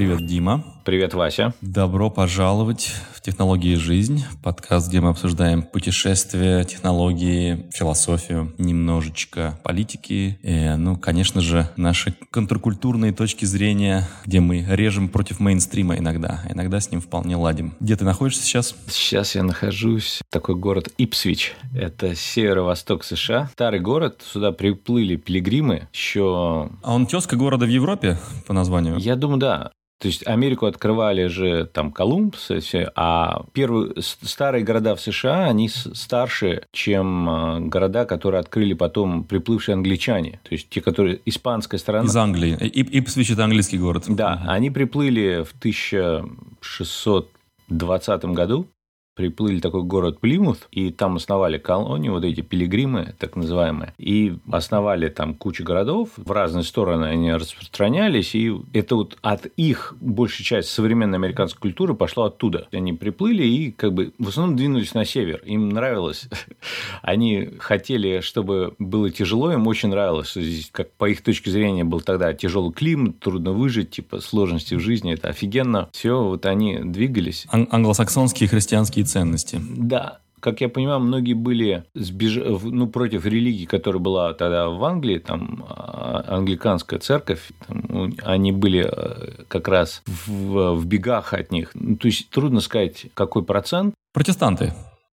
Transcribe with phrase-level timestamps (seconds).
[0.00, 0.64] Привет, Дима.
[0.86, 1.52] Привет, Вася.
[1.60, 10.74] Добро пожаловать в «Технологии жизнь», подкаст, где мы обсуждаем путешествия, технологии, философию, немножечко политики и,
[10.78, 16.80] ну, конечно же, наши контркультурные точки зрения, где мы режем против мейнстрима иногда, а иногда
[16.80, 17.74] с ним вполне ладим.
[17.78, 18.74] Где ты находишься сейчас?
[18.86, 21.52] Сейчас я нахожусь в такой город Ипсвич.
[21.74, 23.50] Это северо-восток США.
[23.52, 24.22] Старый город.
[24.24, 26.70] Сюда приплыли пилигримы еще...
[26.82, 28.96] А он тезка города в Европе по названию?
[28.96, 29.72] Я думаю, да.
[30.00, 32.34] То есть Америку открывали же там Колумб,
[32.96, 39.74] а первые старые города в США, они старше, чем а, города, которые открыли потом приплывшие
[39.74, 40.40] англичане.
[40.42, 42.06] То есть те, которые испанская сторона.
[42.06, 42.56] Из Англии.
[42.60, 44.04] Ип Ипсвич– это английский город.
[44.08, 48.66] Да, они приплыли в 1620 году
[49.14, 55.08] приплыли такой город Плимут, и там основали колонию, вот эти пилигримы, так называемые, и основали
[55.08, 60.70] там кучу городов, в разные стороны они распространялись, и это вот от их большая часть
[60.70, 62.68] современной американской культуры пошла оттуда.
[62.72, 65.42] Они приплыли и как бы в основном двинулись на север.
[65.44, 66.28] Им нравилось.
[67.02, 71.84] Они хотели, чтобы было тяжело, им очень нравилось, что здесь, как по их точке зрения,
[71.84, 75.88] был тогда тяжелый климат, трудно выжить, типа сложности в жизни, это офигенно.
[75.92, 77.46] Все, вот они двигались.
[77.50, 79.60] Ан- англосаксонские христианские ценности.
[79.60, 82.36] Да, как я понимаю, многие были сбеж...
[82.62, 88.88] ну, против религии, которая была тогда в Англии, там а, англиканская церковь, там, они были
[88.90, 91.70] э, как раз в, в бегах от них.
[91.74, 93.94] Ну, то есть трудно сказать, какой процент.
[94.12, 94.72] Протестанты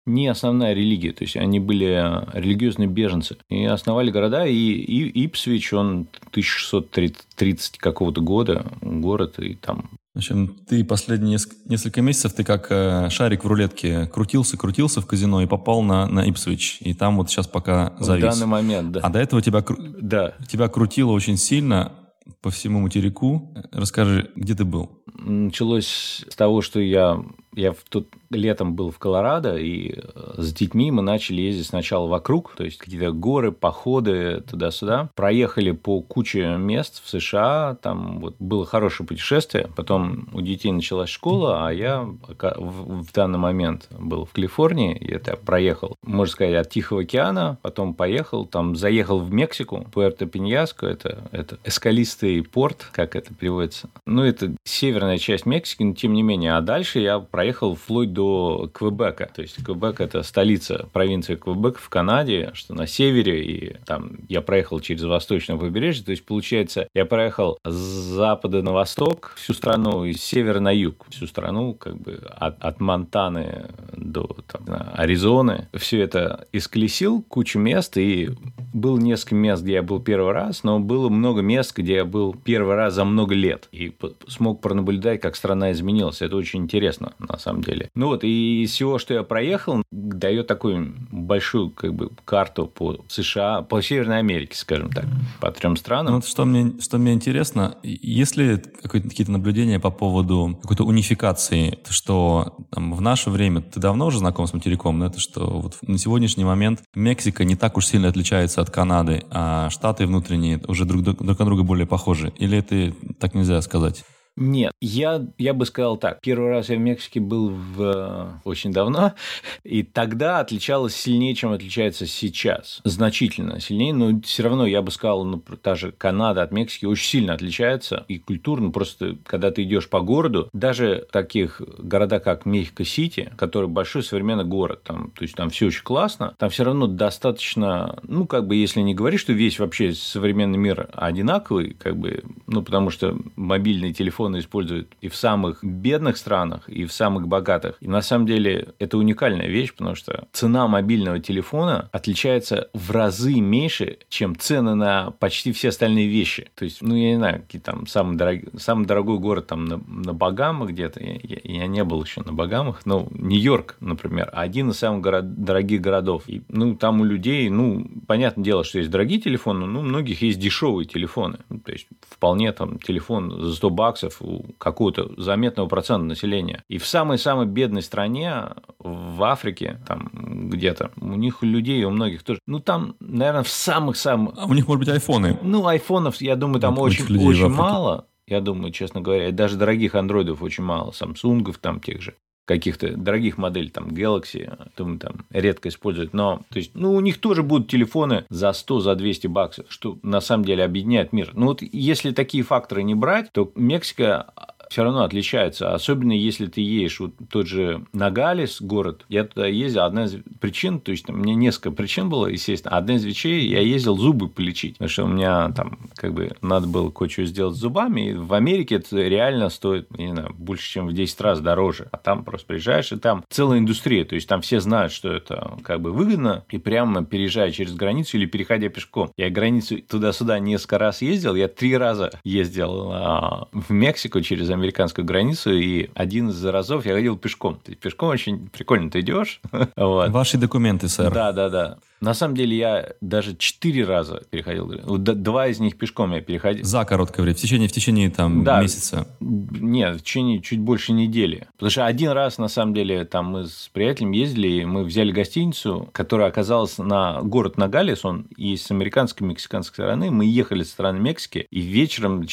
[0.05, 1.85] не основная религия, то есть они были
[2.33, 3.37] религиозные беженцы.
[3.49, 10.59] И основали города, и, и Ипсвич, он 1630 какого-то года, город, и там в общем,
[10.67, 15.47] ты последние несколько месяцев, ты как э, шарик в рулетке крутился, крутился в казино и
[15.47, 16.77] попал на, на Ипсвич.
[16.81, 18.23] И там вот сейчас пока завис.
[18.23, 18.99] В данный момент, да.
[19.01, 19.65] А до этого тебя,
[19.99, 20.35] да.
[20.47, 21.93] тебя крутило очень сильно
[22.41, 23.55] по всему материку.
[23.71, 25.03] Расскажи, где ты был?
[25.15, 27.19] Началось с того, что я
[27.55, 32.07] я в тот летом был в Колорадо, и э, с детьми мы начали ездить сначала
[32.07, 35.09] вокруг, то есть какие-то горы, походы туда-сюда.
[35.15, 39.69] Проехали по куче мест в США, там вот было хорошее путешествие.
[39.75, 45.35] Потом у детей началась школа, а я в данный момент был в Калифорнии, и это
[45.35, 51.57] проехал, можно сказать, от Тихого океана, потом поехал, там заехал в Мексику, Пуэрто-Пиньяско, это, это
[51.63, 53.89] эскалистый порт, как это переводится.
[54.05, 56.55] Ну, это северная часть Мексики, но тем не менее.
[56.55, 59.29] А дальше я проехал проехал вплоть до Квебека.
[59.35, 64.39] То есть Квебек– это столица провинции Квебек в Канаде, что на севере, и там я
[64.39, 66.05] проехал через восточное побережье.
[66.05, 70.71] То есть, получается, я проехал с запада на восток всю страну, и с севера на
[70.71, 73.65] юг всю страну, как бы от, от Монтаны
[73.97, 75.67] до там, Аризоны.
[75.73, 78.29] Все это исколесил, кучу мест, и
[78.73, 82.33] было несколько мест, где я был первый раз, но было много мест, где я был
[82.33, 83.93] первый раз за много лет, и
[84.29, 86.21] смог пронаблюдать, как страна изменилась.
[86.21, 87.89] Это очень интересно, на самом деле.
[87.95, 92.97] Ну вот, и из всего, что я проехал, дает такую большую как бы карту по
[93.07, 95.05] США, по Северной Америке, скажем так,
[95.39, 96.13] по трем странам.
[96.13, 101.79] Ну, вот что мне, что мне интересно, есть ли какие-то наблюдения по поводу какой-то унификации,
[101.89, 105.77] что там, в наше время, ты давно уже знаком с материком, но это что вот
[105.81, 110.85] на сегодняшний момент Мексика не так уж сильно отличается от Канады, а штаты внутренние уже
[110.85, 112.33] друг, друг на друга более похожи?
[112.37, 114.03] Или это так нельзя сказать?
[114.35, 116.19] Нет, я, я бы сказал так.
[116.21, 119.13] Первый раз я в Мексике был в, э, очень давно,
[119.63, 122.81] и тогда отличалось сильнее, чем отличается сейчас.
[122.83, 127.07] Значительно сильнее, но все равно я бы сказал, ну, та же Канада от Мексики очень
[127.07, 128.05] сильно отличается.
[128.07, 134.01] И культурно просто, когда ты идешь по городу, даже таких города, как Мехико-Сити, который большой
[134.01, 138.47] современный город, там, то есть там все очень классно, там все равно достаточно, ну, как
[138.47, 143.15] бы, если не говорить, что весь вообще современный мир одинаковый, как бы, ну, потому что
[143.35, 147.75] мобильный телефон телефоны используют и в самых бедных странах, и в самых богатых.
[147.81, 153.41] И на самом деле это уникальная вещь, потому что цена мобильного телефона отличается в разы
[153.41, 156.49] меньше, чем цены на почти все остальные вещи.
[156.55, 158.39] То есть, ну, я не знаю, какие там самый, дорог...
[158.57, 162.33] самый дорогой город там на, на Багамах где-то, я, я, я не был еще на
[162.33, 165.43] Багамах, но Нью-Йорк, например, один из самых город...
[165.43, 166.23] дорогих городов.
[166.27, 170.21] И, ну, там у людей, ну, понятное дело, что есть дорогие телефоны, но у многих
[170.21, 171.39] есть дешевые телефоны.
[171.49, 171.87] Ну, то есть,
[172.23, 176.63] вполне там телефон за 100 баксов у какого-то заметного процента населения.
[176.69, 178.45] И в самой-самой бедной стране,
[178.79, 180.09] в Африке, там
[180.49, 184.35] где-то, у них людей, у многих тоже, ну там, наверное, в самых-самых...
[184.37, 185.37] А у них, может быть, айфоны?
[185.41, 188.05] Ну, айфонов, я думаю, там вот очень, очень мало.
[188.25, 192.13] Я думаю, честно говоря, даже дорогих андроидов очень мало, самсунгов там тех же
[192.45, 197.19] каких-то дорогих моделей, там, Galaxy, думаю, там, редко используют, но, то есть, ну, у них
[197.19, 201.31] тоже будут телефоны за 100, за 200 баксов, что на самом деле объединяет мир.
[201.33, 204.33] Ну, вот если такие факторы не брать, то Мексика
[204.73, 205.71] все равно отличаются.
[205.71, 209.05] Особенно если ты едешь вот тот же Нагалис, город.
[209.07, 209.83] Я туда ездил.
[209.83, 212.75] Одна из причин, то есть, у меня несколько причин было, естественно.
[212.75, 214.73] Одна из вещей, я ездил зубы полечить.
[214.73, 218.09] Потому что у меня там как бы надо было кое-что сделать с зубами.
[218.09, 221.87] И в Америке это реально стоит, не знаю, больше, чем в 10 раз дороже.
[221.91, 224.05] А там просто приезжаешь, и там целая индустрия.
[224.05, 226.45] То есть, там все знают, что это как бы выгодно.
[226.49, 229.11] И прямо переезжая через границу или переходя пешком.
[229.17, 231.35] Я границу туда-сюда несколько раз ездил.
[231.35, 235.51] Я три раза ездил а, в Мексику через американскую границу.
[235.51, 237.59] И один из разов я ходил пешком.
[237.81, 239.41] Пешком очень прикольно ты идешь.
[239.75, 240.09] вот.
[240.09, 241.13] Ваши документы, сэр.
[241.13, 241.77] Да, да, да.
[242.03, 244.67] На самом деле я даже четыре раза переходил.
[244.97, 246.65] Два из них пешком я переходил.
[246.65, 249.07] За короткое время, в течение, в течение там да, месяца?
[249.21, 251.47] Нет, в течение чуть больше недели.
[251.53, 255.13] Потому что один раз, на самом деле, там мы с приятелем ездили, и мы взяли
[255.13, 260.11] гостиницу, которая оказалась на город Нагалес, он и с американской, и мексиканской стороны.
[260.11, 262.27] Мы ехали со стороны Мексики, и вечером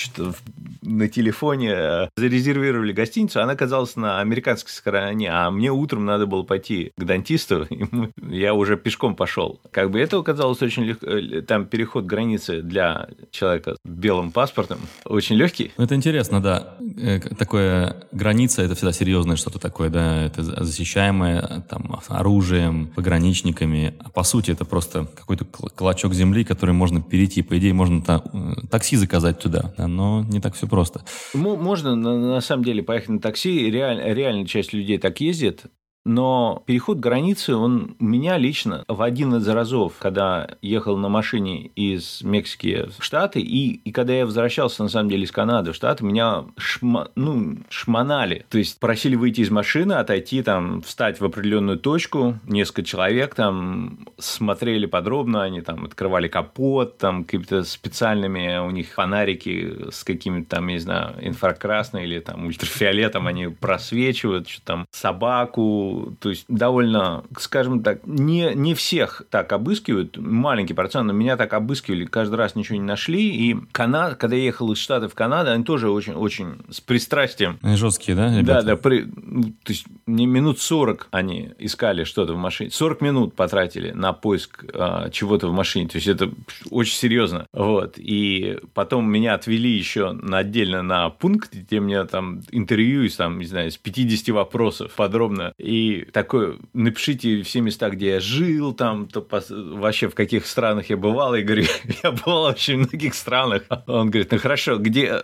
[0.91, 6.43] на телефоне э, зарезервировали гостиницу, она оказалась на американской стороне, а мне утром надо было
[6.43, 9.61] пойти к дантисту, и мы, я уже пешком пошел.
[9.71, 11.07] Как бы это оказалось очень легко.
[11.07, 15.73] Э, там переход границы для человека с белым паспортом очень легкий.
[15.77, 16.77] Это интересно, да.
[17.01, 20.25] Э, такое граница это всегда серьезное что-то такое, да.
[20.25, 23.95] Это защищаемое там оружием, пограничниками.
[23.99, 27.43] А по сути это просто какой-то клочок земли, который можно перейти.
[27.43, 31.03] По идее, можно та, э, такси заказать туда, да, но не так все просто.
[31.35, 33.71] Можно на самом деле поехать на такси.
[33.71, 35.65] Реаль, реально часть людей так ездит.
[36.05, 42.23] Но переход границы, он меня лично в один из разов, когда ехал на машине из
[42.23, 46.05] Мексики в Штаты, и, и когда я возвращался, на самом деле, из Канады в Штаты,
[46.05, 48.47] меня шма, ну, шмонали.
[48.49, 52.39] То есть, просили выйти из машины, отойти, там, встать в определенную точку.
[52.47, 59.91] Несколько человек там смотрели подробно, они там открывали капот, там, какими-то специальными у них фонарики
[59.91, 66.31] с какими-то там, не знаю, инфракрасной или там ультрафиолетом, они просвечивают, что там собаку, то
[66.31, 72.05] есть довольно, скажем так, не, не всех так обыскивают, маленький процент, но меня так обыскивали,
[72.05, 75.65] каждый раз ничего не нашли, и Канада, когда я ехал из Штатов в Канаду, они
[75.65, 77.59] тоже очень, очень с пристрастием.
[77.63, 78.63] Они жесткие, да, ребята?
[78.63, 83.01] Да, да, при, ну, то есть не минут 40 они искали что-то в машине, 40
[83.01, 86.31] минут потратили на поиск а, чего-то в машине, то есть это
[86.71, 92.41] очень серьезно, вот, и потом меня отвели еще на, отдельно на пункт, где мне там
[92.51, 97.89] интервью из, там, не знаю, из 50 вопросов подробно, и и такой, напишите все места,
[97.91, 101.35] где я жил, там, то вообще в каких странах я бывал.
[101.35, 101.65] Я говорю,
[102.03, 103.63] я бывал в очень многих странах.
[103.87, 105.23] Он говорит, ну хорошо, где...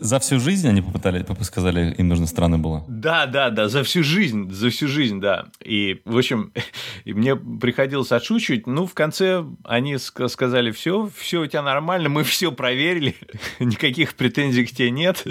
[0.00, 2.84] За всю жизнь они попытали, сказали, им нужны страны было?
[2.88, 5.46] Да, да, да, за всю жизнь, за всю жизнь, да.
[5.60, 6.52] И, в общем,
[7.04, 8.66] и мне приходилось отшучивать.
[8.66, 13.16] Ну, в конце они сказали, все, все у тебя нормально, мы все проверили,
[13.58, 15.24] никаких претензий к тебе нет.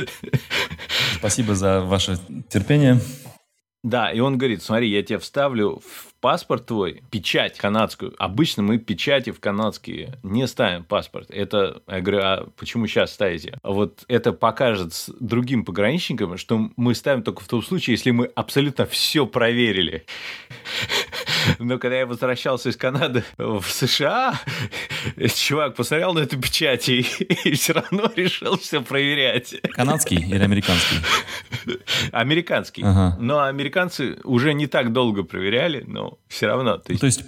[1.17, 2.99] Спасибо за ваше терпение.
[3.85, 8.15] Да, и он говорит, смотри, я тебе вставлю в паспорт твой, печать канадскую.
[8.17, 11.29] Обычно мы печати в канадские не ставим паспорт.
[11.29, 13.59] Это, я говорю, а почему сейчас ставите?
[13.61, 18.87] Вот это покажет другим пограничникам, что мы ставим только в том случае, если мы абсолютно
[18.87, 20.07] все проверили.
[21.59, 24.39] Но когда я возвращался из Канады в США,
[25.35, 27.01] чувак посмотрел на эту печать и,
[27.43, 29.55] и все равно решил все проверять.
[29.73, 30.97] Канадский или американский?
[32.11, 32.83] Американский.
[32.83, 33.17] Ага.
[33.19, 36.77] Но американцы уже не так долго проверяли, но все равно.
[36.77, 37.23] То есть, то есть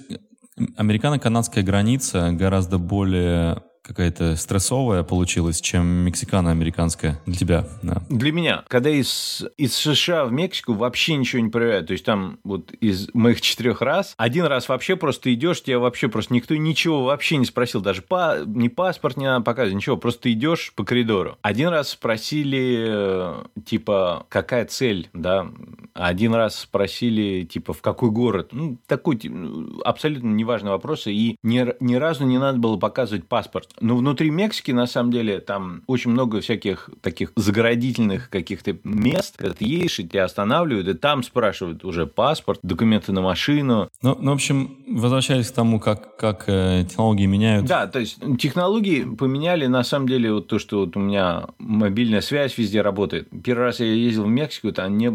[0.75, 7.67] американо-канадская граница гораздо более какая-то стрессовая получилась, чем мексикано-американская для тебя.
[7.81, 8.01] Да.
[8.09, 8.63] Для меня.
[8.67, 11.87] Когда из, из США в Мексику вообще ничего не проверяют.
[11.87, 16.09] То есть там вот из моих четырех раз, один раз вообще просто идешь, тебя вообще
[16.09, 17.79] просто никто ничего вообще не спросил.
[17.79, 19.95] Даже па, ни паспорт не надо показывать, ничего.
[19.95, 21.37] Просто идешь по коридору.
[21.41, 25.47] Один раз спросили, э, типа, какая цель, да.
[25.93, 28.49] Один раз спросили, типа, в какой город.
[28.51, 31.07] Ну, такой ну, абсолютно неважный вопрос.
[31.07, 33.76] И ни, ни разу не надо было показывать паспорт.
[33.79, 39.53] Но внутри Мексики, на самом деле, там очень много всяких таких заградительных каких-то мест, когда
[39.53, 43.89] ты едешь, и тебя останавливают, и там спрашивают уже паспорт, документы на машину.
[44.01, 47.65] Ну, ну в общем, возвращаясь к тому, как, как э, технологии меняют.
[47.65, 52.21] Да, то есть технологии поменяли, на самом деле, вот то, что вот у меня мобильная
[52.21, 53.27] связь везде работает.
[53.43, 55.07] Первый раз я ездил в Мексику, там не,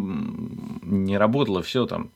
[0.83, 2.11] не работало все там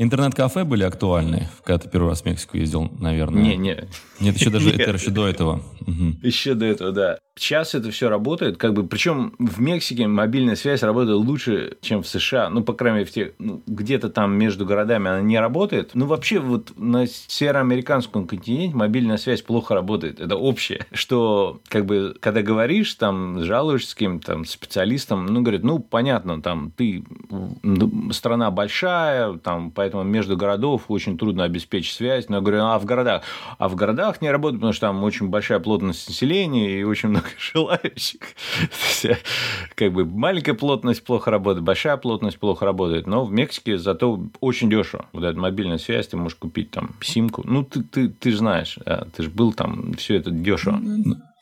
[0.00, 3.42] Интернет-кафе были актуальны, когда ты первый раз в Мексику ездил, наверное?
[3.42, 3.88] Не, не.
[4.20, 5.60] Нет, еще даже это еще до этого.
[6.22, 7.18] Еще до этого, да.
[7.38, 12.08] Сейчас это все работает, как бы, причем в Мексике мобильная связь работает лучше, чем в
[12.08, 12.50] США.
[12.50, 15.92] Ну, по крайней мере, в тех, ну, где-то там между городами она не работает.
[15.94, 20.20] Ну, вообще, вот на североамериканском континенте мобильная связь плохо работает.
[20.20, 20.84] Это общее.
[20.92, 26.42] Что, как бы, когда говоришь, там, жалуешься с кем-то, там, специалистом, ну, говорят, ну, понятно,
[26.42, 27.04] там, ты
[28.10, 32.28] страна большая, там, поэтому между городов очень трудно обеспечить связь.
[32.28, 33.22] Но я говорю, а в городах?
[33.58, 37.28] А в городах не работает, потому что там очень большая плотность населения и очень много
[37.38, 38.20] желающих.
[39.74, 44.70] Как бы маленькая плотность плохо работает, большая плотность плохо работает, но в Мексике зато очень
[44.70, 45.06] дешево.
[45.12, 47.42] Вот эта мобильная связь, ты можешь купить там симку.
[47.44, 48.78] Ну, ты, ты, ты же знаешь,
[49.16, 50.80] ты же был там, все это дешево.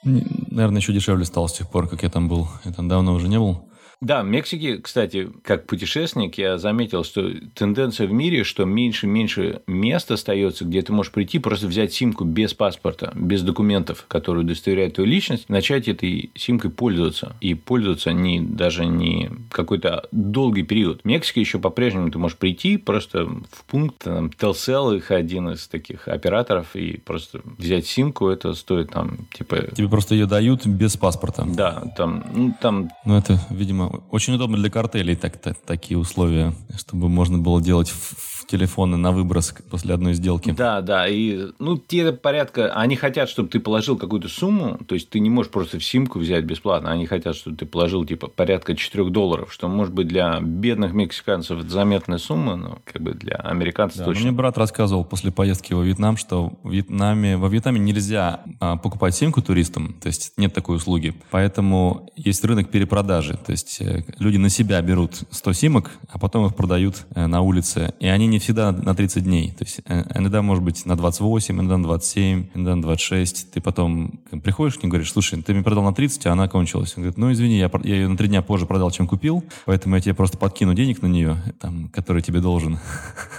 [0.05, 2.49] Наверное, еще дешевле стало с тех пор, как я там был.
[2.65, 3.65] Я там давно уже не был.
[4.03, 10.11] Да, в Мексике, кстати, как путешественник, я заметил, что тенденция в мире, что меньше-меньше мест
[10.11, 15.09] остается, где ты можешь прийти, просто взять симку без паспорта, без документов, которые удостоверяют твою
[15.09, 17.37] личность, начать этой симкой пользоваться.
[17.41, 21.01] И пользоваться не, даже не какой-то долгий период.
[21.01, 25.69] В Мексике еще по-прежнему ты можешь прийти просто в пункт, там, Telcel, их один из
[25.69, 29.75] таких операторов, и просто взять симку, это стоит там, типа...
[29.75, 31.47] Тебе просто ее дают без паспорта.
[31.47, 32.25] Да, там...
[32.35, 32.91] Ну, там...
[33.07, 37.89] ну это, видимо, очень удобно для картелей так, так, такие условия, чтобы можно было делать
[37.89, 40.53] в, в телефоны на выброс после одной сделки.
[40.53, 45.11] Да, да, и ну те порядка, они хотят, чтобы ты положил какую-то сумму, то есть
[45.11, 48.75] ты не можешь просто в симку взять бесплатно, они хотят, чтобы ты положил типа порядка
[48.75, 53.37] 4 долларов, что может быть для бедных мексиканцев это заметная сумма, но как бы для
[53.37, 54.23] американцев да, точно.
[54.23, 59.15] Мне брат рассказывал после поездки во Вьетнам, что в Вьетнаме, во Вьетнаме нельзя а, покупать
[59.15, 64.03] симку туристам, то есть нет такой услуги, поэтому есть рынок перепродажи, то есть есть э,
[64.19, 67.95] люди на себя берут 100 симок, а потом их продают э, на улице.
[68.01, 69.51] И они не всегда на 30 дней.
[69.53, 73.53] То есть э, иногда может быть на 28, иногда на 27, иногда на 26.
[73.53, 76.95] Ты потом приходишь к ним говоришь, слушай, ты мне продал на 30, а она кончилась.
[76.97, 79.97] Он говорит, ну извини, я, я ее на 3 дня позже продал, чем купил, поэтому
[79.97, 82.79] я тебе просто подкину денег на нее, там, который тебе должен.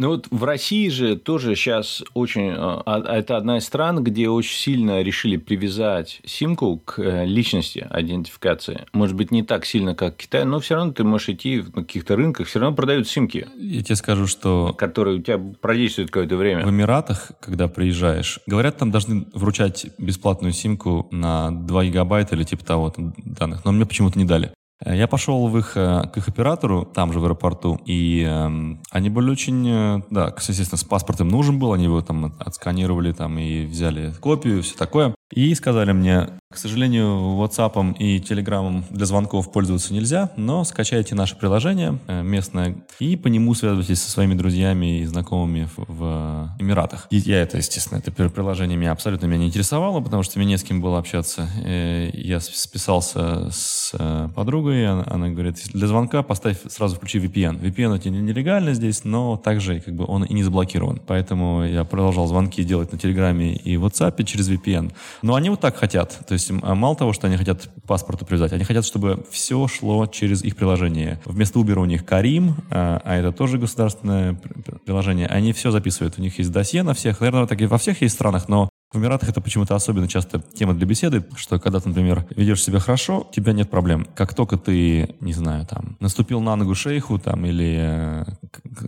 [0.00, 2.50] Ну вот в России же тоже сейчас очень...
[2.56, 7.84] А, а, это одна из стран, где очень сильно решили привязать симку к э, личности
[7.92, 8.86] идентификации.
[8.92, 12.14] Может быть, не так сильно, как Китай, но все равно ты можешь идти на каких-то
[12.14, 13.48] рынках, все равно продают симки.
[13.56, 14.72] Я тебе скажу, что...
[14.78, 16.64] Которые у тебя продействуют какое-то время.
[16.64, 22.64] В Эмиратах, когда приезжаешь, говорят, там должны вручать бесплатную симку на 2 гигабайта или типа
[22.64, 24.52] того там, данных, но мне почему-то не дали.
[24.84, 28.76] Э, я пошел в их, э, к их оператору, там же в аэропорту, и э,
[28.90, 33.38] они были очень, э, да, естественно, с паспортом нужен был, они его там отсканировали там
[33.38, 35.14] и взяли копию, все такое.
[35.30, 41.36] И сказали мне, к сожалению, WhatsApp и Telegram для звонков пользоваться нельзя, но скачайте наше
[41.36, 47.08] приложение местное и по нему связывайтесь со своими друзьями и знакомыми в, в Эмиратах.
[47.10, 50.56] И я это, естественно, это приложение меня абсолютно меня не интересовало, потому что мне не
[50.56, 51.46] с кем было общаться.
[51.62, 54.30] Я списался с э,
[54.68, 57.60] подругой, она, она говорит, для звонка поставь, сразу включи VPN.
[57.60, 61.00] VPN это нелегально здесь, но также как бы он и не заблокирован.
[61.06, 64.92] Поэтому я продолжал звонки делать на Телеграме и WhatsApp через VPN.
[65.22, 66.18] Но они вот так хотят.
[66.26, 70.06] То есть а мало того, что они хотят паспорту привязать, они хотят, чтобы все шло
[70.06, 71.20] через их приложение.
[71.24, 74.38] Вместо Uber у них Карим, а, а это тоже государственное
[74.84, 75.26] приложение.
[75.26, 76.18] Они все записывают.
[76.18, 77.20] У них есть досье на всех.
[77.20, 80.72] Наверное, так и во всех есть странах, но в Эмиратах это почему-то особенно часто тема
[80.72, 84.06] для беседы, что когда ты, например, ведешь себя хорошо, у тебя нет проблем.
[84.14, 88.24] Как только ты, не знаю, там, наступил на ногу шейху, там, или э,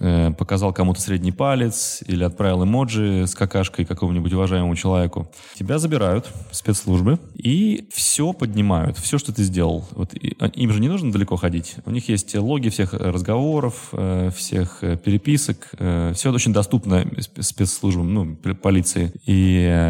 [0.01, 6.31] э, показал кому-то средний палец, или отправил эмоджи с какашкой какому-нибудь уважаемому человеку, тебя забирают
[6.51, 9.87] спецслужбы и все поднимают, все, что ты сделал.
[9.91, 11.77] Вот а, им же не нужно далеко ходить.
[11.85, 17.07] У них есть логи всех разговоров, э, всех э, переписок, э, все очень доступно
[17.39, 19.13] спецслужбам, ну, полиции.
[19.27, 19.90] И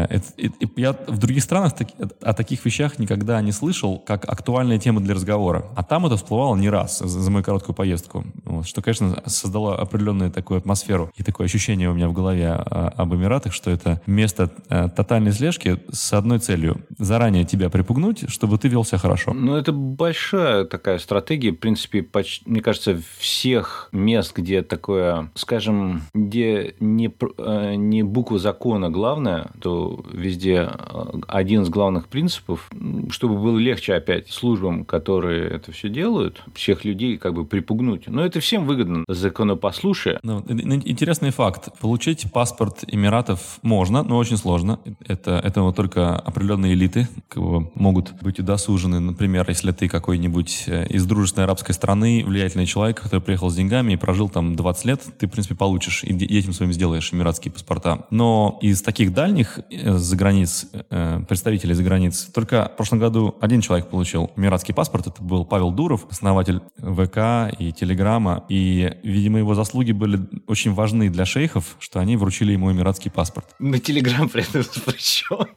[0.75, 1.73] я в других странах
[2.21, 5.65] о таких вещах никогда не слышал, как актуальная тема для разговора.
[5.75, 8.25] А там это всплывало не раз за, мою короткую поездку.
[8.63, 13.13] Что, конечно, создало определенную такую атмосферу и такое ощущение у меня в голове о, об
[13.13, 16.85] Эмиратах, что это место э, тотальной слежки с одной целью.
[16.97, 19.33] Заранее тебя припугнуть, чтобы ты вел себя хорошо.
[19.33, 21.51] Ну, это большая такая стратегия.
[21.51, 28.39] В принципе, почти, мне кажется, всех мест, где такое, скажем, где не, э, не буква
[28.39, 32.69] закона главная, то везде э, один из главных принципов,
[33.09, 38.07] чтобы было легче опять службам, которые это все делают, всех людей как бы припугнуть.
[38.07, 40.19] Но это всем выгодно, законопослушие.
[40.23, 41.69] Ну, интересный факт.
[41.79, 44.79] Получить паспорт Эмиратов можно, но очень сложно.
[45.05, 48.99] Это, это вот только определенные элиты могут быть удосужены.
[48.99, 53.93] Например, если ты какой-нибудь э, из дружественной арабской страны, влиятельный человек, который приехал с деньгами
[53.93, 58.05] и прожил там 20 лет, ты, в принципе, получишь и этим своим сделаешь эмиратские паспорта.
[58.09, 63.35] Но из таких дальних э, за границ, э, представителей за границ, только в прошлом году
[63.41, 65.07] один человек получил эмиратский паспорт.
[65.07, 68.45] Это был Павел Дуров, основатель ВК и Телеграма.
[68.49, 73.47] И, видимо, его заслуги были очень важны для шейхов, что они вручили ему эмиратский паспорт.
[73.59, 75.47] На Телеграм при этом запрещен.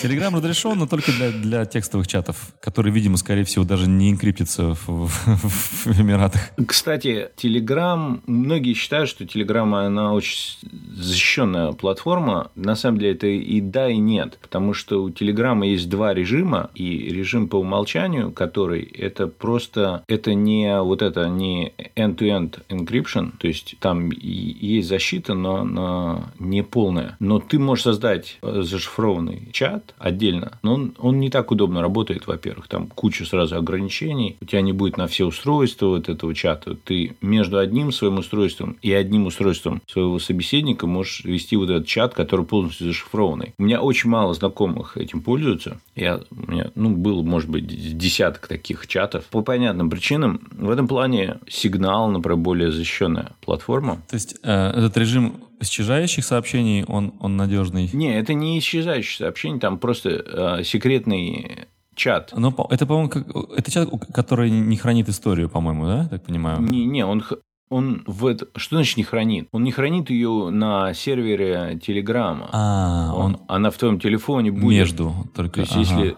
[0.00, 4.74] Телеграм разрешен, но только для, для текстовых чатов, которые, видимо, скорее всего, даже не инкриптятся
[4.74, 6.50] в, в, в Эмиратах.
[6.66, 10.58] Кстати, Телеграм, многие считают, что Телеграм, она очень
[10.94, 12.50] защищенная платформа.
[12.54, 16.70] На самом деле это и да, и нет, потому что у Телеграма есть два режима,
[16.74, 23.46] и режим по умолчанию, который это просто, это не вот это, не end-to-end encryption, то
[23.46, 27.16] есть там есть защита, но она не полная.
[27.20, 28.38] Но ты можешь создать
[28.74, 30.58] зашифрованный чат, отдельно.
[30.62, 32.68] Но он, он не так удобно работает, во-первых.
[32.68, 34.36] Там куча сразу ограничений.
[34.40, 36.74] У тебя не будет на все устройства вот этого чата.
[36.74, 42.14] Ты между одним своим устройством и одним устройством своего собеседника можешь вести вот этот чат,
[42.14, 43.54] который полностью зашифрованный.
[43.58, 45.78] У меня очень мало знакомых этим пользуются.
[45.94, 47.66] Я, у меня, ну, был, может быть,
[47.96, 49.24] десяток таких чатов.
[49.26, 50.40] По понятным причинам.
[50.52, 54.02] В этом плане сигнал, например, более защищенная платформа.
[54.08, 57.90] То есть, э, этот режим исчезающих сообщений, он, он надежный?
[57.92, 62.32] Не, это не исчезающие сообщения, там просто э, секретный чат.
[62.36, 66.60] Но это, по-моему, как, это чат, который не хранит историю, по-моему, да, так понимаю?
[66.60, 67.22] Не, не, он
[67.70, 68.46] он в это...
[68.56, 69.48] Что значит не хранит?
[69.50, 72.48] Он не хранит ее на сервере Телеграма.
[72.52, 73.40] А, он, он...
[73.48, 74.78] Она в твоем телефоне будет.
[74.78, 75.64] Между только.
[75.64, 76.14] То есть, ага.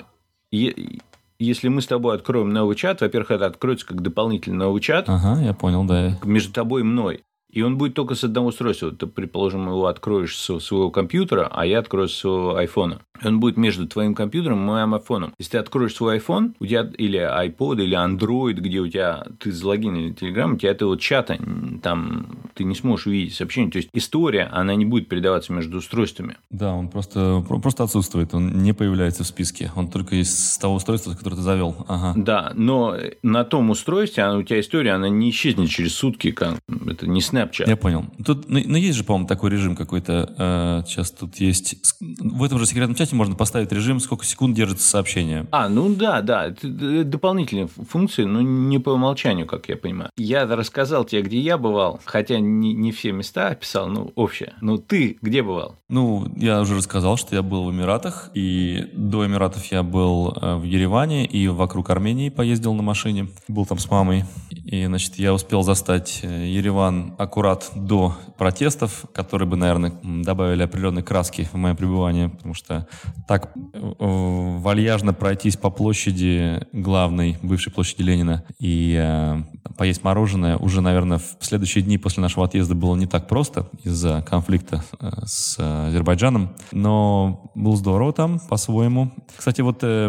[0.50, 1.00] если
[1.38, 5.08] если мы с тобой откроем новый чат, во-первых, это откроется как дополнительный новый чат.
[5.08, 6.18] Ага, я понял, да.
[6.24, 7.22] Между тобой и мной.
[7.52, 8.90] И он будет только с одного устройства.
[8.90, 13.00] Ты, предположим, его откроешь с своего компьютера, а я открою с своего айфона.
[13.24, 15.32] Он будет между твоим компьютером и моим айфоном.
[15.38, 19.52] Если ты откроешь свой iPhone, у тебя или iPod, или Android, где у тебя ты
[19.52, 21.38] залогинен в Telegram, у тебя этого чата
[21.82, 23.70] там ты не сможешь увидеть сообщение.
[23.70, 26.36] То есть история, она не будет передаваться между устройствами.
[26.50, 29.72] Да, он просто, просто отсутствует, он не появляется в списке.
[29.76, 31.84] Он только из того устройства, которое ты завел.
[31.88, 32.14] Ага.
[32.16, 36.58] Да, но на том устройстве она, у тебя история, она не исчезнет через сутки, как
[36.86, 37.68] это не Snapchat.
[37.68, 38.06] Я понял.
[38.24, 40.34] Тут, ну, ну есть же, по-моему, такой режим какой-то.
[40.38, 41.76] Э, сейчас тут есть.
[42.00, 45.46] В этом же секретном чате можно поставить режим, сколько секунд держится сообщение.
[45.50, 46.46] А, ну да, да.
[46.46, 50.10] Это дополнительные функции, но не по умолчанию, как я понимаю.
[50.16, 54.54] Я рассказал тебе, где я бывал, хотя не, не все места описал, ну, общее.
[54.60, 55.76] Ну, ты где бывал?
[55.88, 60.56] Ну, я уже рассказал, что я был в Эмиратах, и до Эмиратов я был э,
[60.56, 63.28] в Ереване и вокруг Армении поездил на машине.
[63.48, 64.24] Был там с мамой.
[64.50, 71.02] И, значит, я успел застать э, Ереван аккурат до протестов, которые бы, наверное, добавили определенной
[71.02, 72.86] краски в мое пребывание, потому что
[73.28, 79.42] так э, вальяжно пройтись по площади главной, бывшей площади Ленина, и э,
[79.76, 84.24] поесть мороженое уже, наверное, в следующие дни после нашего отъезда было не так просто из-за
[84.28, 89.12] конфликта э, с Азербайджаном, но было здорово там по-своему.
[89.36, 90.08] Кстати, вот э,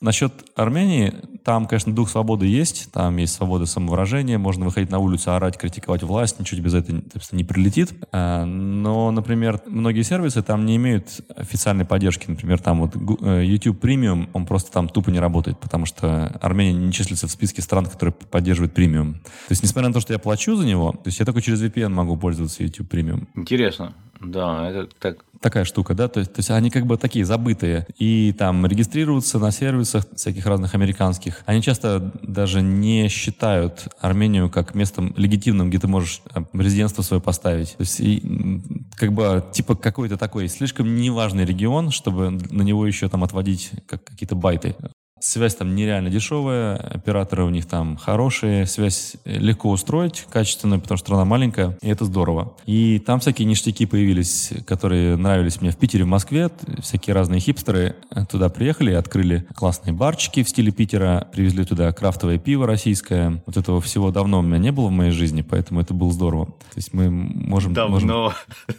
[0.00, 5.34] насчет Армении, там, конечно, дух свободы есть, там есть свобода самовыражения, можно выходить на улицу,
[5.34, 7.94] орать, критиковать власть, ничего без этого не прилетит.
[8.12, 12.26] Э, но, например, многие сервисы там не имеют официальной поддержки.
[12.28, 16.78] Например, там вот э, YouTube Premium, он просто там тупо не работает, потому что Армения
[16.78, 19.14] не числится в списке стран, которые поддерживают премиум.
[19.14, 21.62] То есть, несмотря на то, что я плачу за него, то есть я только через
[21.62, 23.26] VPN могу пользоваться YouTube Premium.
[23.34, 23.94] Интересно.
[24.20, 25.24] Да, это так.
[25.40, 29.38] Такая штука, да, то есть, то есть они как бы такие забытые и там регистрируются
[29.38, 31.42] на сервисах всяких разных американских.
[31.46, 36.22] Они часто даже не считают Армению как местом легитимным, где ты можешь
[36.52, 37.72] резидентство свое поставить.
[37.76, 38.60] То есть и,
[38.96, 44.02] как бы типа какой-то такой слишком неважный регион, чтобы на него еще там отводить как,
[44.04, 44.74] какие-то байты.
[45.20, 51.06] Связь там нереально дешевая, операторы у них там хорошие, связь легко устроить, качественную, потому что
[51.06, 52.54] страна маленькая, и это здорово.
[52.66, 56.50] И там всякие ништяки появились, которые нравились мне в Питере, в Москве.
[56.80, 57.96] Всякие разные хипстеры
[58.30, 63.42] туда приехали, открыли классные барчики в стиле Питера, привезли туда крафтовое пиво российское.
[63.46, 66.46] Вот этого всего давно у меня не было в моей жизни, поэтому это было здорово.
[66.46, 67.72] То есть мы можем...
[67.74, 68.08] Давно, можем...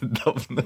[0.00, 0.62] давно.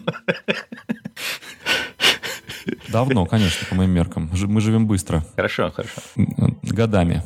[2.94, 4.30] Давно, конечно, по моим меркам.
[4.32, 5.24] Мы живем быстро.
[5.34, 6.00] Хорошо, хорошо.
[6.62, 7.22] Годами.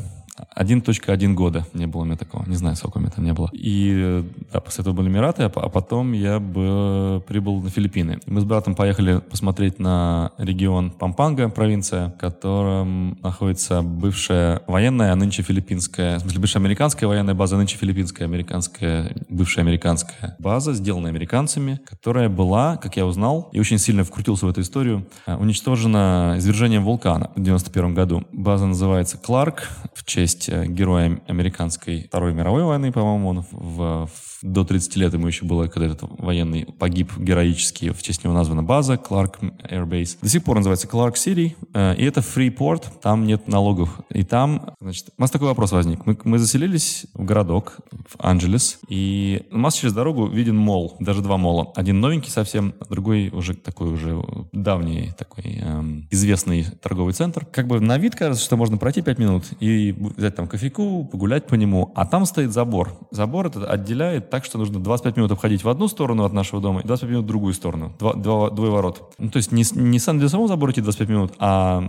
[0.56, 2.44] 1.1 года не было у меня такого.
[2.46, 3.48] Не знаю, сколько у меня там не было.
[3.52, 8.20] И да, после этого были Эмираты, а, а потом я бы прибыл на Филиппины.
[8.26, 15.16] Мы с братом поехали посмотреть на регион Пампанга, провинция, в котором находится бывшая военная, а
[15.16, 20.74] нынче филиппинская, в смысле, бывшая американская военная база, а нынче филиппинская, американская, бывшая американская база,
[20.74, 25.34] сделанная американцами, которая была, как я узнал, и очень сильно вкрутился в эту историю, э,
[25.34, 28.24] уничтожена извержением вулкана в 91 году.
[28.32, 34.37] База называется Кларк в честь э, героя американской Второй мировой войны, по-моему, он в, в
[34.42, 38.62] до 30 лет ему еще было, когда этот военный погиб героически, в честь него названа
[38.62, 40.18] база Clark Air Base.
[40.22, 44.00] До сих пор называется Clark City, э, и это Freeport, там нет налогов.
[44.10, 46.06] И там, значит, у нас такой вопрос возник.
[46.06, 51.22] Мы, мы заселились в городок, в Анджелес, и у нас через дорогу виден мол, даже
[51.22, 51.72] два мола.
[51.74, 54.22] Один новенький совсем, другой уже такой уже
[54.52, 57.44] давний, такой эм, известный торговый центр.
[57.46, 61.46] Как бы на вид кажется, что можно пройти 5 минут и взять там кофейку, погулять
[61.46, 62.96] по нему, а там стоит забор.
[63.10, 66.80] Забор это отделяет так, что нужно 25 минут обходить в одну сторону от нашего дома
[66.80, 67.92] и 25 минут в другую сторону.
[67.98, 69.14] Два, два, двое ворот.
[69.18, 71.82] Ну, то есть не, не сам для самого забора идти 25 минут, а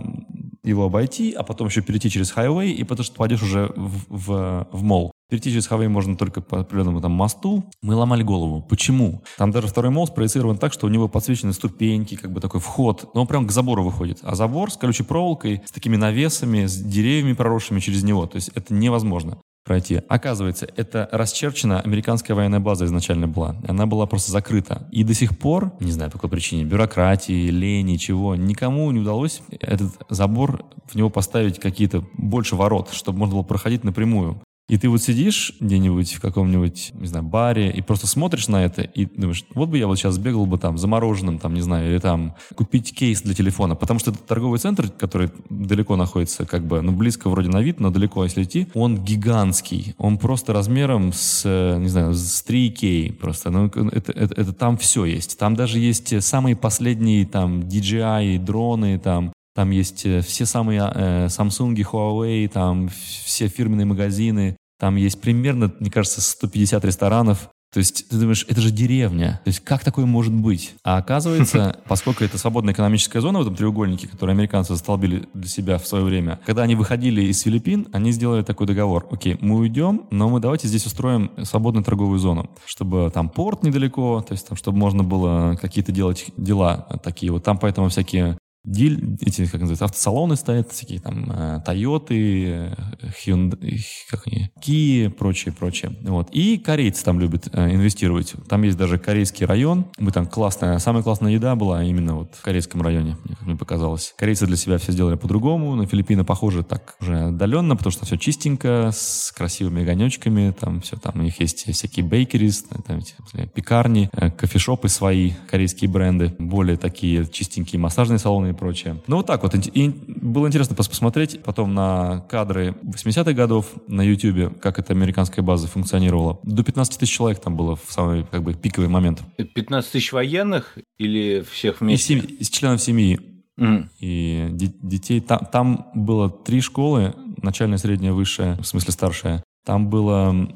[0.62, 4.68] его обойти, а потом еще перейти через хайвей, и потому что пойдешь уже в, в,
[4.70, 5.12] в молл.
[5.30, 7.64] Перейти через хайвей можно только по определенному там мосту.
[7.82, 8.62] Мы ломали голову.
[8.68, 9.22] Почему?
[9.38, 13.10] Там даже второй мост спроецирован так, что у него подсвечены ступеньки, как бы такой вход.
[13.14, 14.18] Но он прям к забору выходит.
[14.22, 18.26] А забор с колючей проволокой, с такими навесами, с деревьями проросшими через него.
[18.26, 19.38] То есть это невозможно
[19.70, 20.02] пройти.
[20.08, 23.54] Оказывается, это расчерчена американская военная база изначально была.
[23.68, 24.88] Она была просто закрыта.
[24.90, 29.42] И до сих пор, не знаю по какой причине, бюрократии, лени, чего, никому не удалось
[29.52, 34.42] этот забор, в него поставить какие-то больше ворот, чтобы можно было проходить напрямую.
[34.70, 38.82] И ты вот сидишь где-нибудь в каком-нибудь, не знаю, баре и просто смотришь на это
[38.82, 41.98] и думаешь, вот бы я вот сейчас бегал бы там замороженным, там, не знаю, или
[41.98, 43.74] там купить кейс для телефона.
[43.74, 47.80] Потому что этот торговый центр, который далеко находится, как бы, ну, близко вроде на вид,
[47.80, 49.96] но далеко, если идти, он гигантский.
[49.98, 51.44] Он просто размером с,
[51.76, 53.50] не знаю, с 3K просто.
[53.50, 55.36] Ну, это, это, это там все есть.
[55.36, 61.26] Там даже есть самые последние там DJI, дроны, там там есть э, все самые э,
[61.26, 64.56] Samsung, Huawei, там все фирменные магазины.
[64.78, 67.50] Там есть примерно, мне кажется, 150 ресторанов.
[67.72, 69.40] То есть ты думаешь, это же деревня.
[69.44, 70.74] То есть как такое может быть?
[70.82, 75.78] А оказывается, поскольку это свободная экономическая зона в этом треугольнике, который американцы застолбили для себя
[75.78, 79.06] в свое время, когда они выходили из Филиппин, они сделали такой договор.
[79.12, 84.24] Окей, мы уйдем, но мы давайте здесь устроим свободную торговую зону, чтобы там порт недалеко,
[84.26, 87.30] то есть там, чтобы можно было какие-то делать дела такие.
[87.30, 92.76] Вот там поэтому всякие Диль, эти, как называется, автосалоны стоят, всякие там э, Тойоты,
[93.24, 95.96] Hyundai, как они, Kia, прочее, прочее.
[96.02, 96.28] Вот.
[96.30, 98.34] И корейцы там любят э, инвестировать.
[98.48, 99.86] Там есть даже корейский район.
[99.98, 104.12] Мы там классная, самая классная еда была именно вот в корейском районе, как мне показалось.
[104.18, 105.74] Корейцы для себя все сделали по-другому.
[105.74, 110.54] На Филиппины похоже так уже отдаленно, потому что все чистенько, с красивыми огонечками.
[110.58, 113.14] Там все, там у них есть всякие бейкерис, там эти,
[113.54, 116.34] пекарни, э, кофешопы свои, корейские бренды.
[116.38, 119.00] Более такие чистенькие массажные салоны и прочее.
[119.06, 119.54] Ну, вот так вот.
[119.54, 125.68] И было интересно посмотреть потом на кадры 80-х годов на YouTube, как эта американская база
[125.68, 126.38] функционировала.
[126.42, 129.22] До 15 тысяч человек там было в самый как бы пиковый момент.
[129.36, 132.14] 15 тысяч военных или всех вместе?
[132.14, 133.20] Из, семь, членов семьи.
[133.58, 133.88] Mm.
[134.00, 135.20] И детей...
[135.20, 139.44] Там, там было три школы, начальная, средняя, высшая, в смысле старшая.
[139.64, 140.48] Там было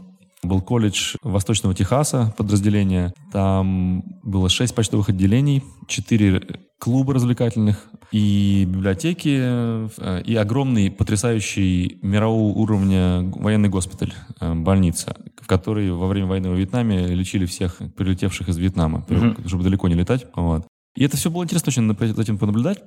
[0.45, 3.13] был колледж Восточного Техаса, подразделение.
[3.33, 6.43] Там было шесть почтовых отделений, четыре
[6.79, 15.47] клуба развлекательных и библиотеки, э, и огромный, потрясающий мирового уровня военный госпиталь, э, больница, в
[15.47, 19.49] которой во время войны во Вьетнаме лечили всех прилетевших из Вьетнама, mm-hmm.
[19.49, 20.27] чтобы далеко не летать.
[20.35, 20.67] Вот.
[20.97, 22.83] И это все было интересно очень за этим понаблюдать,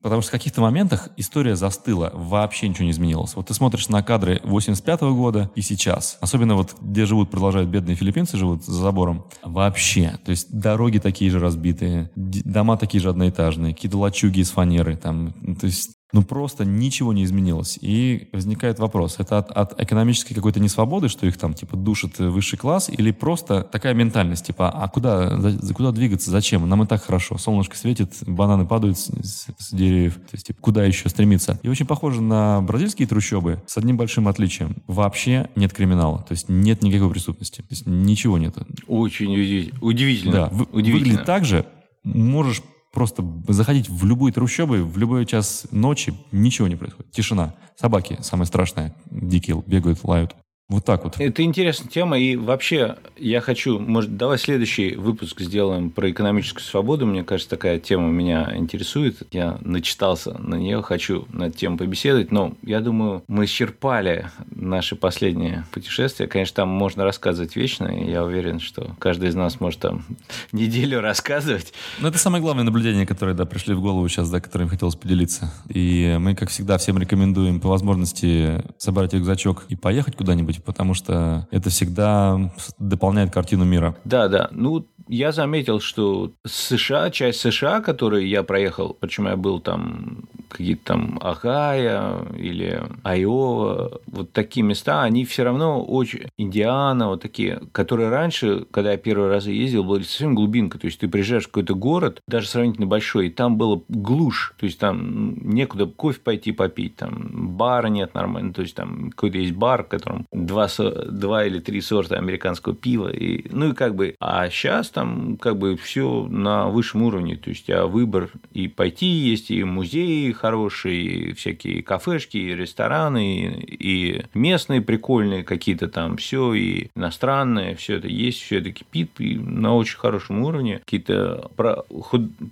[0.00, 3.36] потому что в каких-то моментах история застыла, вообще ничего не изменилось.
[3.36, 7.68] Вот ты смотришь на кадры 85 -го года и сейчас, особенно вот где живут, продолжают
[7.68, 13.10] бедные филиппинцы, живут за забором, вообще, то есть дороги такие же разбитые, дома такие же
[13.10, 17.78] одноэтажные, какие-то лачуги из фанеры, там, то есть ну просто ничего не изменилось.
[17.80, 22.58] И возникает вопрос, это от, от экономической какой-то несвободы, что их там типа душит высший
[22.58, 26.68] класс, или просто такая ментальность, типа, а куда, за, куда двигаться, зачем?
[26.68, 30.60] Нам и так хорошо, солнышко светит, бананы падают с, с, с деревьев, то есть типа,
[30.60, 31.58] куда еще стремиться?
[31.62, 34.76] И очень похоже на бразильские трущобы с одним большим отличием.
[34.86, 38.54] Вообще нет криминала, то есть нет никакой преступности, то есть ничего нет.
[38.86, 39.32] Очень
[39.80, 40.32] удивительно.
[40.32, 40.98] Да, удивительно.
[40.98, 41.66] выглядит так же,
[42.04, 42.62] можешь
[42.92, 47.10] просто заходить в любую трущобы, в любой час ночи, ничего не происходит.
[47.10, 47.54] Тишина.
[47.76, 50.36] Собаки, самое страшное, дикие, бегают, лают.
[50.72, 51.20] Вот так вот.
[51.20, 57.04] Это интересная тема, и вообще я хочу, может, давай следующий выпуск сделаем про экономическую свободу.
[57.04, 59.22] Мне кажется, такая тема меня интересует.
[59.32, 64.96] Я начитался на нее, хочу на эту тему побеседовать, но я думаю, мы исчерпали наше
[64.96, 66.26] последнее путешествие.
[66.26, 70.06] Конечно, там можно рассказывать вечно, и я уверен, что каждый из нас может там
[70.52, 71.74] неделю рассказывать.
[72.00, 75.52] Ну, это самое главное наблюдение, которое, да, пришли в голову сейчас, да, которым хотелось поделиться.
[75.68, 81.46] И мы, как всегда, всем рекомендуем по возможности собрать рюкзачок и поехать куда-нибудь потому что
[81.50, 83.96] это всегда дополняет картину мира.
[84.04, 84.48] Да, да.
[84.50, 90.84] Ну, я заметил, что США, часть США, которую я проехал, почему я был там какие-то
[90.84, 96.26] там Ахая или Айова, вот такие места, они все равно очень...
[96.36, 100.78] Индиана, вот такие, которые раньше, когда я первый раз ездил, были совсем глубинка.
[100.78, 104.54] То есть ты приезжаешь в какой-то город, даже сравнительно большой, и там было глушь.
[104.58, 108.52] То есть там некуда кофе пойти попить, там бара нет нормально.
[108.52, 110.68] То есть там какой-то есть бар, в котором два,
[111.08, 113.08] два или три сорта американского пива.
[113.08, 114.14] И, ну и как бы...
[114.20, 117.36] А сейчас там как бы все на высшем уровне.
[117.36, 124.22] То есть а выбор и пойти есть, и музеи хорошие, всякие кафешки, и рестораны, и
[124.34, 129.74] местные прикольные какие-то там, все, и иностранные, все это есть, все это кипит, и на
[129.76, 130.78] очень хорошем уровне.
[130.78, 131.84] Какие-то про,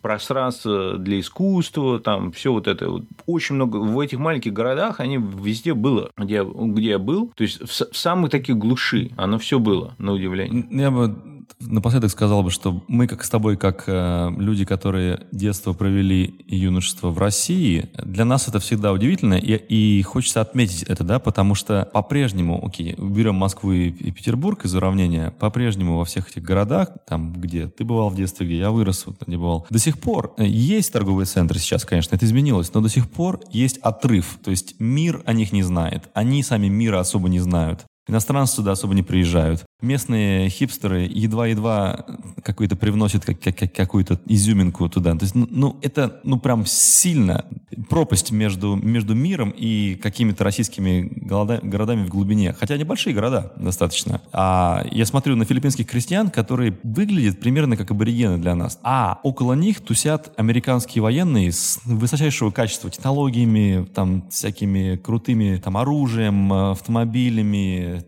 [0.02, 3.02] пространства для искусства, там все вот это.
[3.26, 7.32] Очень много в этих маленьких городах, они везде было, где, где я был.
[7.34, 10.66] То есть в, в самых таких глуши оно все было, на удивление.
[10.70, 15.72] Я бы напоследок сказал бы, что мы, как с тобой, как э, люди, которые детство
[15.72, 21.04] провели и юношество в России, для нас это всегда удивительно, и, и хочется отметить это,
[21.04, 26.30] да, потому что по-прежнему, окей, берем Москву и, и Петербург из уравнения, по-прежнему во всех
[26.30, 29.78] этих городах, там, где ты бывал в детстве, где я вырос, вот, где бывал, до
[29.78, 33.78] сих пор э, есть торговые центры сейчас, конечно, это изменилось, но до сих пор есть
[33.78, 37.86] отрыв, то есть мир о них не знает, они сами мира особо не знают.
[38.08, 42.04] Иностранцы туда особо не приезжают местные хипстеры едва-едва
[42.42, 45.14] какой-то привносят как, как, какую-то изюминку туда.
[45.14, 47.44] То есть, ну, ну, это, ну, прям сильно
[47.88, 52.54] пропасть между, между миром и какими-то российскими города, городами в глубине.
[52.58, 54.20] Хотя небольшие города достаточно.
[54.32, 58.78] А я смотрю на филиппинских крестьян, которые выглядят примерно как аборигены для нас.
[58.82, 66.52] А около них тусят американские военные с высочайшего качества технологиями, там, всякими крутыми, там, оружием,
[66.52, 67.99] автомобилями, э,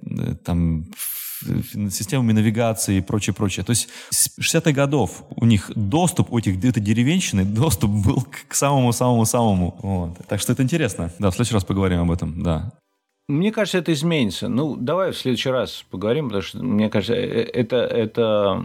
[0.44, 0.86] там,
[1.90, 3.64] системами навигации и прочее, прочее.
[3.64, 8.54] То есть с 60-х годов у них доступ у этих где-то деревенщины, доступ был к
[8.54, 9.78] самому-самому-самому.
[9.82, 10.26] Вот.
[10.28, 11.12] Так что это интересно.
[11.18, 12.72] Да, в следующий раз поговорим об этом, да.
[13.28, 14.48] Мне кажется, это изменится.
[14.48, 18.64] Ну, давай в следующий раз поговорим, потому что, мне кажется, э, это, это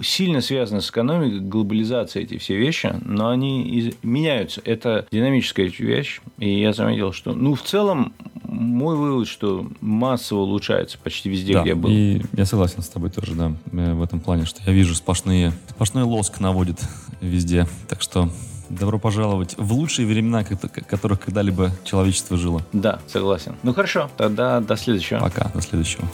[0.00, 3.94] сильно связано с экономикой, глобализацией эти все вещи, но они из...
[4.02, 4.60] меняются.
[4.64, 8.12] Это динамическая вещь, и я заметил, что, ну, в целом,
[8.48, 11.90] мой вывод, что массово улучшается почти везде, да, где я был.
[11.90, 15.52] и я согласен с тобой тоже, да, э, в этом плане, что я вижу сплошные,
[15.68, 16.80] сплошной лоск наводит
[17.20, 18.30] везде, так что
[18.68, 22.62] Добро пожаловать в лучшие времена, которых когда-либо человечество жило.
[22.74, 23.56] Да, согласен.
[23.62, 25.20] Ну хорошо, тогда до следующего.
[25.20, 26.04] Пока, до следующего.